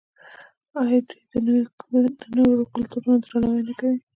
آیا 0.79 0.99
دوی 1.45 1.61
د 2.21 2.23
نورو 2.37 2.63
کلتورونو 2.73 3.17
درناوی 3.23 3.61
نه 3.67 3.73
کوي؟ 3.79 3.97